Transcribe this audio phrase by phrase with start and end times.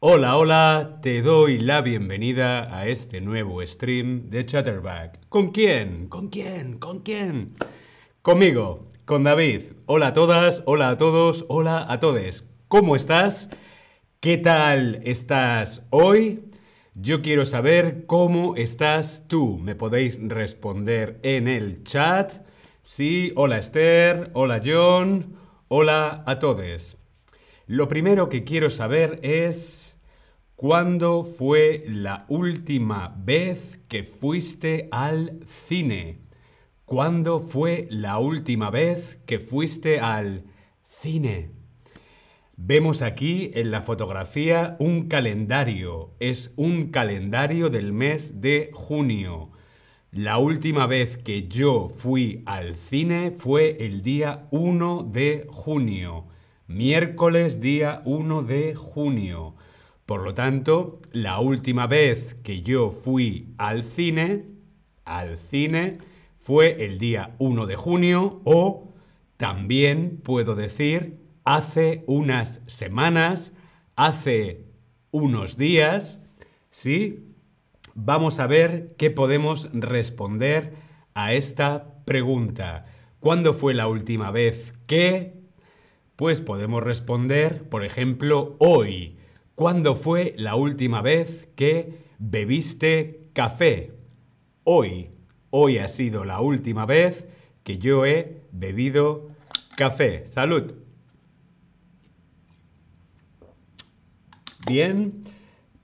[0.00, 5.28] Hola, hola, te doy la bienvenida a este nuevo stream de Chatterback.
[5.28, 6.08] ¿Con quién?
[6.08, 6.78] ¿Con quién?
[6.78, 7.54] ¿Con quién?
[8.22, 9.72] Conmigo, con David.
[9.84, 12.48] Hola a todas, hola a todos, hola a todes.
[12.68, 13.50] ¿Cómo estás?
[14.20, 16.44] ¿Qué tal estás hoy?
[16.94, 19.58] Yo quiero saber cómo estás tú.
[19.58, 22.42] Me podéis responder en el chat.
[22.82, 25.36] Sí, hola Esther, hola John,
[25.68, 26.96] hola a todos.
[27.66, 29.98] Lo primero que quiero saber es
[30.56, 36.20] ¿Cuándo fue la última vez que fuiste al cine?
[36.86, 40.44] ¿Cuándo fue la última vez que fuiste al
[40.82, 41.50] cine?
[42.56, 46.14] Vemos aquí en la fotografía un calendario.
[46.18, 49.50] Es un calendario del mes de junio.
[50.12, 56.26] La última vez que yo fui al cine fue el día 1 de junio.
[56.66, 59.54] Miércoles día 1 de junio.
[60.06, 64.46] Por lo tanto, la última vez que yo fui al cine,
[65.04, 65.98] al cine,
[66.40, 68.88] fue el día 1 de junio o
[69.36, 73.52] también puedo decir hace unas semanas,
[73.94, 74.64] hace
[75.12, 76.20] unos días,
[76.68, 77.29] ¿sí?
[78.02, 80.72] Vamos a ver qué podemos responder
[81.12, 82.86] a esta pregunta.
[83.18, 85.34] ¿Cuándo fue la última vez que?
[86.16, 89.18] Pues podemos responder, por ejemplo, hoy.
[89.54, 93.92] ¿Cuándo fue la última vez que bebiste café?
[94.64, 95.10] Hoy.
[95.50, 97.26] Hoy ha sido la última vez
[97.64, 99.28] que yo he bebido
[99.76, 100.26] café.
[100.26, 100.72] Salud.
[104.66, 105.20] Bien.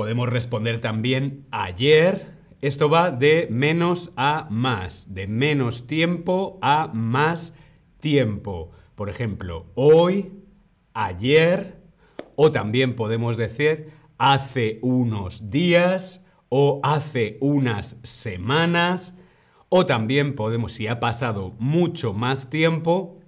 [0.00, 2.28] Podemos responder también ayer.
[2.62, 7.54] Esto va de menos a más, de menos tiempo a más
[8.00, 8.70] tiempo.
[8.94, 10.32] Por ejemplo, hoy,
[10.94, 11.82] ayer,
[12.34, 19.18] o también podemos decir hace unos días o hace unas semanas.
[19.68, 23.18] O también podemos, si ha pasado mucho más tiempo,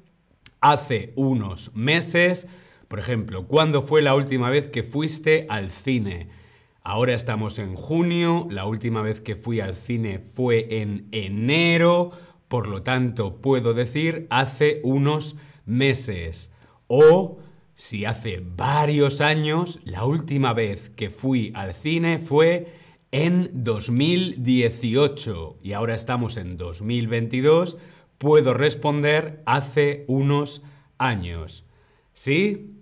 [0.63, 2.49] hace unos meses.
[2.89, 6.41] Por ejemplo, ¿cuándo fue la última vez que fuiste al cine?
[6.85, 12.11] Ahora estamos en junio, la última vez que fui al cine fue en enero,
[12.49, 16.51] por lo tanto puedo decir hace unos meses.
[16.89, 17.39] O
[17.77, 22.75] si hace varios años la última vez que fui al cine fue
[23.13, 27.79] en 2018 y ahora estamos en 2022,
[28.19, 30.65] puedo responder hace unos
[30.99, 31.65] años.
[32.13, 32.75] ¿Sí?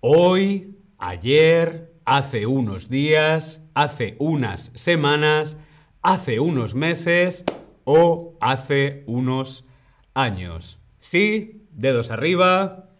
[0.00, 5.58] Hoy, ayer, hace unos días, hace unas semanas,
[6.02, 7.44] hace unos meses
[7.84, 9.64] o hace unos
[10.14, 10.78] años.
[10.98, 11.66] ¿Sí?
[11.72, 12.90] Dedos arriba.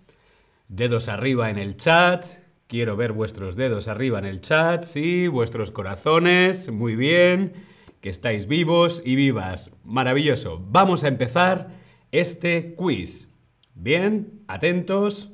[0.69, 2.25] Dedos arriba en el chat.
[2.67, 4.85] Quiero ver vuestros dedos arriba en el chat.
[4.85, 6.71] Sí, vuestros corazones.
[6.71, 7.53] Muy bien.
[8.01, 9.71] Que estáis vivos y vivas.
[9.85, 10.63] Maravilloso.
[10.67, 11.69] Vamos a empezar
[12.11, 13.29] este quiz.
[13.75, 15.31] Bien, atentos.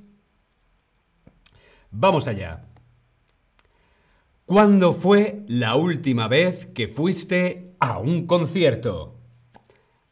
[1.91, 2.70] Vamos allá.
[4.51, 9.15] ¿Cuándo fue la última vez que fuiste a un concierto?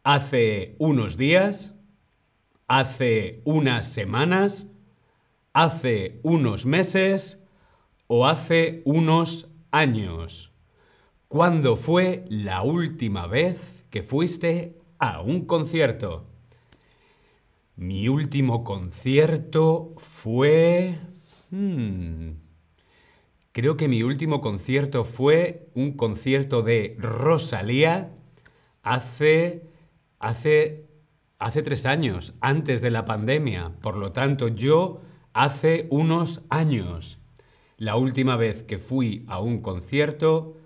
[0.04, 1.75] ¿Hace unos días?
[2.69, 4.69] ¿Hace unas semanas?
[5.53, 7.43] hace unos meses
[8.06, 10.53] o hace unos años.
[11.26, 13.60] ¿Cuándo fue la última vez
[13.91, 16.26] que fuiste a un concierto?
[17.75, 21.00] Mi último concierto fue...
[21.50, 22.47] Hmm,
[23.58, 28.12] creo que mi último concierto fue un concierto de Rosalía
[28.84, 29.64] hace...
[30.20, 30.86] hace...
[31.41, 33.72] hace tres años, antes de la pandemia.
[33.82, 35.00] Por lo tanto, yo
[35.32, 37.19] hace unos años.
[37.78, 40.56] La última vez que fui a un concierto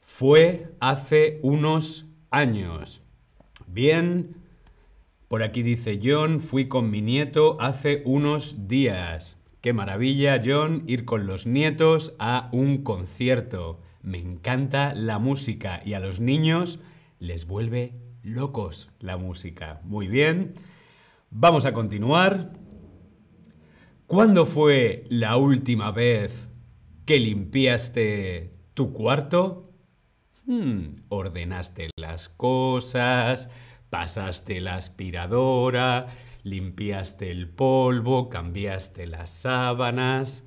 [0.00, 3.02] fue hace unos años.
[3.66, 4.36] Bien,
[5.26, 9.39] por aquí dice John, fui con mi nieto hace unos días.
[9.60, 13.78] Qué maravilla, John, ir con los nietos a un concierto.
[14.02, 16.80] Me encanta la música y a los niños
[17.18, 17.92] les vuelve
[18.22, 19.82] locos la música.
[19.84, 20.54] Muy bien,
[21.30, 22.54] vamos a continuar.
[24.06, 26.48] ¿Cuándo fue la última vez
[27.04, 29.74] que limpiaste tu cuarto?
[30.46, 33.50] Hmm, ordenaste las cosas,
[33.90, 36.06] pasaste la aspiradora,
[36.42, 40.46] limpiaste el polvo, cambiaste las sábanas.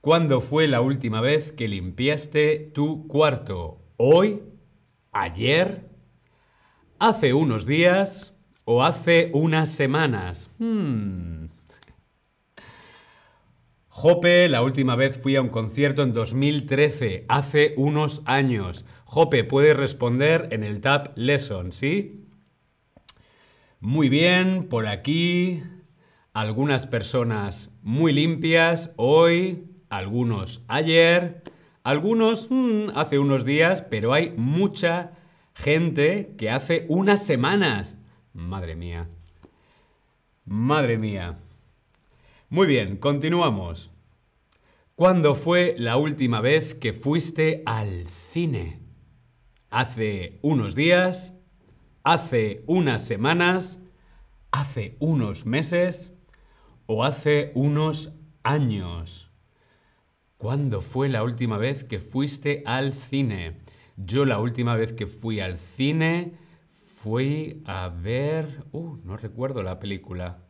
[0.00, 3.80] ¿Cuándo fue la última vez que limpiaste tu cuarto?
[3.96, 4.42] ¿Hoy?
[5.12, 5.88] ¿Ayer?
[6.98, 8.32] ¿Hace unos días?
[8.64, 10.50] o hace unas semanas.
[10.58, 11.46] Hmm.
[13.88, 18.84] Jope, la última vez fui a un concierto en 2013, hace unos años.
[19.04, 22.24] Jope, puedes responder en el tab Lesson, ¿sí?
[23.84, 25.60] Muy bien, por aquí
[26.32, 31.42] algunas personas muy limpias hoy, algunos ayer,
[31.82, 35.14] algunos hmm, hace unos días, pero hay mucha
[35.52, 37.98] gente que hace unas semanas.
[38.32, 39.08] Madre mía.
[40.44, 41.34] Madre mía.
[42.50, 43.90] Muy bien, continuamos.
[44.94, 48.78] ¿Cuándo fue la última vez que fuiste al cine?
[49.70, 51.34] ¿Hace unos días?
[52.04, 53.80] ¿Hace unas semanas?
[54.50, 56.12] ¿Hace unos meses?
[56.86, 58.12] ¿O hace unos
[58.42, 59.30] años?
[60.36, 63.58] ¿Cuándo fue la última vez que fuiste al cine?
[63.96, 66.34] Yo la última vez que fui al cine
[66.96, 68.64] fui a ver...
[68.72, 70.42] Uh, no recuerdo la película.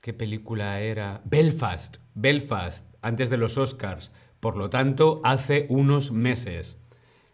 [0.00, 1.20] ¿Qué película era?
[1.26, 1.98] Belfast.
[2.14, 4.12] Belfast, antes de los Oscars.
[4.40, 6.80] Por lo tanto, hace unos meses.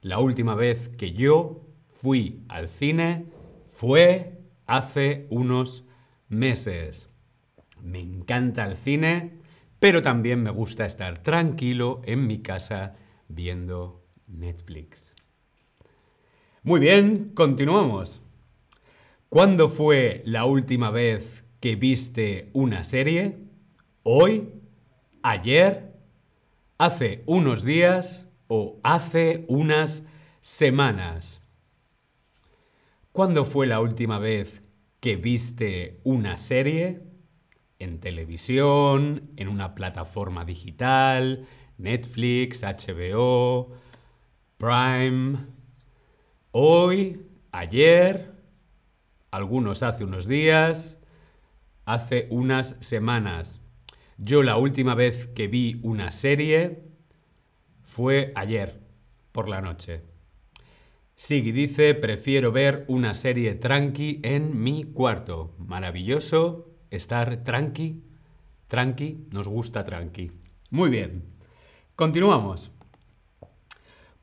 [0.01, 1.64] La última vez que yo
[2.05, 3.25] fui al cine
[3.73, 5.87] fue hace unos
[6.29, 7.09] meses.
[7.81, 9.39] Me encanta el cine,
[9.79, 12.95] pero también me gusta estar tranquilo en mi casa
[13.29, 15.17] viendo Netflix.
[16.63, 18.21] Muy bien, continuamos.
[19.31, 23.39] ¿Cuándo fue la última vez que viste una serie?
[24.03, 24.51] ¿Hoy?
[25.23, 25.95] ¿Ayer?
[26.77, 28.29] ¿Hace unos días?
[28.47, 30.05] ¿O hace unas
[30.43, 31.41] semanas?
[33.15, 34.65] ¿Cuándo fue la última vez
[34.99, 37.01] que viste una serie?
[37.79, 39.31] ¿En televisión?
[39.37, 41.47] ¿En una plataforma digital?
[41.79, 42.65] ¿Netflix?
[42.65, 43.71] ¿HBO?
[44.57, 45.39] Prime?
[46.51, 47.25] ¿Hoy?
[47.53, 48.33] ¿Ayer?
[49.31, 50.99] ¿Algunos hace unos días?
[51.85, 53.61] ¿Hace unas semanas?
[54.19, 56.83] Yo la última vez que vi una serie
[57.85, 58.81] fue ayer,
[59.31, 60.14] por la noche.
[61.17, 65.55] Sigui dice, prefiero ver una serie tranqui en mi cuarto.
[65.59, 68.03] Maravilloso estar tranqui.
[68.67, 70.33] Tranqui, nos gusta tranqui.
[70.71, 71.23] Muy bien.
[71.95, 72.73] Continuamos.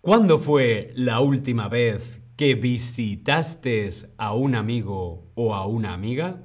[0.01, 6.41] ¿Cuándo fue la última vez que visitaste a un amigo o a una amiga?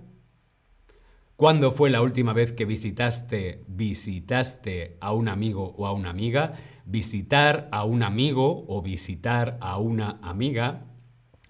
[1.36, 6.54] ¿Cuándo fue la última vez que visitaste, visitaste a un amigo o a una amiga?
[6.86, 10.86] Visitar a un amigo o visitar a una amiga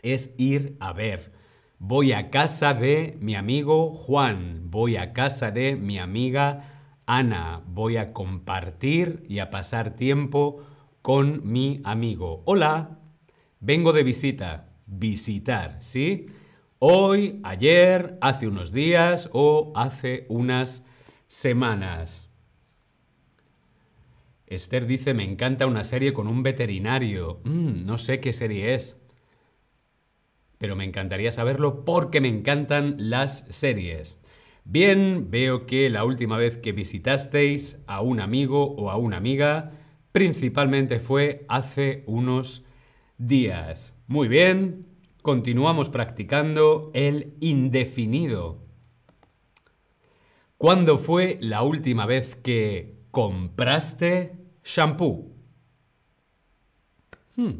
[0.02, 1.32] es ir a ver.
[1.78, 7.96] Voy a casa de mi amigo Juan, voy a casa de mi amiga Ana, voy
[7.96, 10.64] a compartir y a pasar tiempo
[11.00, 12.42] con mi amigo.
[12.44, 12.98] Hola,
[13.60, 16.26] vengo de visita, visitar, ¿sí?
[16.78, 20.84] Hoy, ayer, hace unos días o hace unas
[21.26, 22.28] semanas.
[24.46, 27.40] Esther dice, me encanta una serie con un veterinario.
[27.44, 29.00] Mm, no sé qué serie es.
[30.58, 34.20] Pero me encantaría saberlo porque me encantan las series.
[34.66, 39.72] Bien, veo que la última vez que visitasteis a un amigo o a una amiga
[40.12, 42.64] principalmente fue hace unos
[43.16, 43.94] días.
[44.08, 44.85] Muy bien,
[45.26, 48.64] continuamos practicando el indefinido.
[50.56, 55.34] ¿Cuándo fue la última vez que compraste shampoo?
[57.34, 57.54] Hmm,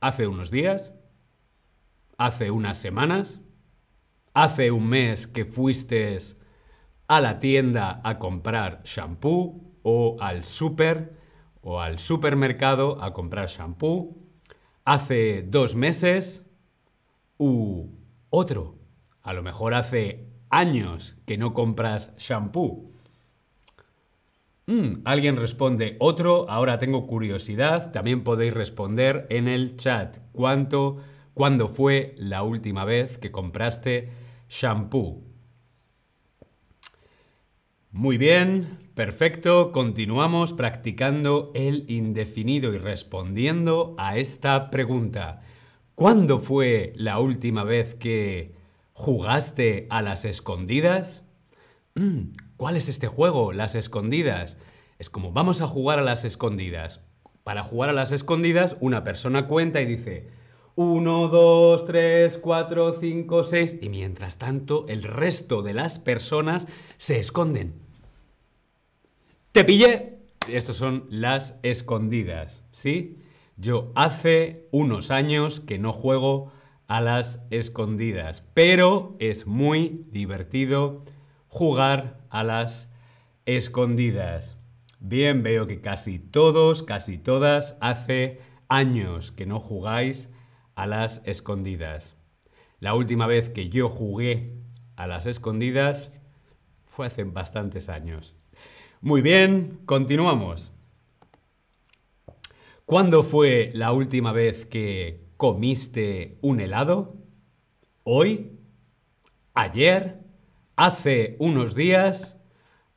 [0.00, 0.94] ¿Hace unos días?
[2.16, 3.42] ¿Hace unas semanas?
[4.32, 6.16] ¿Hace un mes que fuiste
[7.06, 11.18] a la tienda a comprar shampoo o al súper
[11.60, 14.16] o al supermercado a comprar shampoo?
[14.86, 16.49] ¿Hace dos meses?
[17.40, 17.88] U
[18.28, 18.78] otro.
[19.22, 22.92] A lo mejor hace años que no compras shampoo.
[24.66, 27.92] Mm, alguien responde otro, ahora tengo curiosidad.
[27.92, 30.18] También podéis responder en el chat.
[30.32, 30.98] ¿Cuánto,
[31.32, 34.10] cuándo fue la última vez que compraste
[34.50, 35.24] shampoo?
[37.90, 39.72] Muy bien, perfecto.
[39.72, 45.40] Continuamos practicando el indefinido y respondiendo a esta pregunta.
[45.94, 48.54] ¿Cuándo fue la última vez que
[48.92, 51.22] jugaste a las escondidas?
[51.94, 54.56] Mm, ¿Cuál es este juego, las escondidas?
[54.98, 57.02] Es como vamos a jugar a las escondidas.
[57.44, 60.28] Para jugar a las escondidas, una persona cuenta y dice
[60.76, 67.18] 1, 2, 3, 4, 5, 6 y mientras tanto el resto de las personas se
[67.18, 67.74] esconden.
[69.52, 70.20] ¡Te pillé!
[70.48, 73.18] Estos son las escondidas, ¿sí?
[73.60, 76.50] Yo hace unos años que no juego
[76.86, 81.04] a las escondidas, pero es muy divertido
[81.46, 82.88] jugar a las
[83.44, 84.56] escondidas.
[84.98, 90.30] Bien, veo que casi todos, casi todas, hace años que no jugáis
[90.74, 92.16] a las escondidas.
[92.78, 94.54] La última vez que yo jugué
[94.96, 96.18] a las escondidas
[96.86, 98.34] fue hace bastantes años.
[99.02, 100.72] Muy bien, continuamos.
[102.90, 107.14] ¿Cuándo fue la última vez que comiste un helado?
[108.02, 108.58] ¿Hoy?
[109.54, 110.24] ¿Ayer?
[110.74, 112.40] ¿Hace unos días?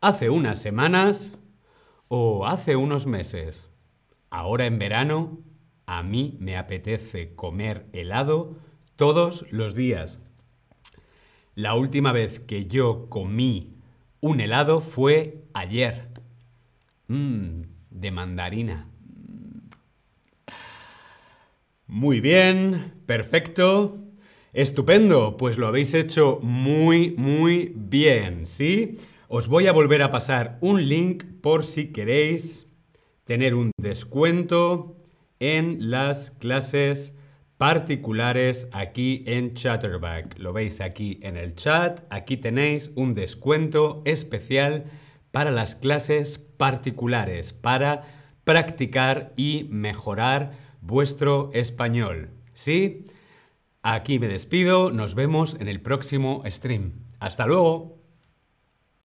[0.01, 1.39] ¿Hace unas semanas?
[2.07, 3.69] ¿O hace unos meses?
[4.31, 5.38] Ahora en verano,
[5.85, 8.57] a mí me apetece comer helado
[8.95, 10.23] todos los días.
[11.53, 13.69] La última vez que yo comí
[14.21, 16.09] un helado fue ayer.
[17.09, 18.88] Mmm, de mandarina.
[21.88, 23.98] Muy bien, perfecto.
[24.54, 28.98] Estupendo, pues lo habéis hecho muy, muy bien, ¿sí?
[29.28, 32.68] Os voy a volver a pasar un link por si queréis
[33.25, 34.96] tener un descuento
[35.40, 37.18] en las clases
[37.58, 40.38] particulares aquí en Chatterback.
[40.40, 42.02] Lo veis aquí en el chat.
[42.10, 44.86] Aquí tenéis un descuento especial
[45.32, 48.04] para las clases particulares, para
[48.44, 52.30] practicar y mejorar vuestro español.
[52.54, 53.06] ¿Sí?
[53.82, 54.92] Aquí me despido.
[54.92, 56.94] Nos vemos en el próximo stream.
[57.20, 58.02] Hasta luego.